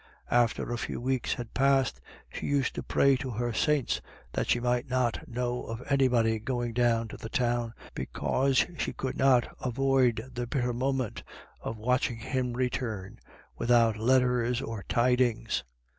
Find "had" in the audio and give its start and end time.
1.35-1.53